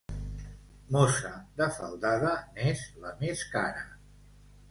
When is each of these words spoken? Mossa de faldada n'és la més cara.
Mossa 0.95 1.33
de 1.59 1.67
faldada 1.75 2.33
n'és 2.57 2.83
la 3.05 3.13
més 3.21 3.47
cara. 3.57 3.87